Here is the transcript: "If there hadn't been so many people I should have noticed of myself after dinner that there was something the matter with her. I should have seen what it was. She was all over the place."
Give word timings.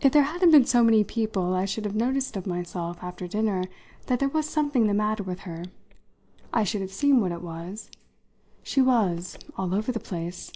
"If 0.00 0.10
there 0.12 0.24
hadn't 0.24 0.50
been 0.50 0.64
so 0.64 0.82
many 0.82 1.04
people 1.04 1.54
I 1.54 1.66
should 1.66 1.84
have 1.84 1.94
noticed 1.94 2.36
of 2.36 2.48
myself 2.48 2.98
after 3.00 3.28
dinner 3.28 3.62
that 4.06 4.18
there 4.18 4.28
was 4.28 4.48
something 4.50 4.88
the 4.88 4.92
matter 4.92 5.22
with 5.22 5.42
her. 5.46 5.66
I 6.52 6.64
should 6.64 6.80
have 6.80 6.90
seen 6.90 7.20
what 7.20 7.30
it 7.30 7.42
was. 7.42 7.88
She 8.64 8.80
was 8.82 9.38
all 9.56 9.72
over 9.72 9.92
the 9.92 10.00
place." 10.00 10.50